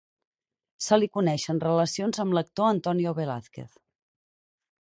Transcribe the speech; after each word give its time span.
Se 0.85 0.97
li 0.99 1.09
coneixen 1.17 1.61
relacions 1.65 2.21
amb 2.25 2.37
l'actor 2.39 2.71
Antonio 2.71 3.15
Velázquez. 3.23 3.81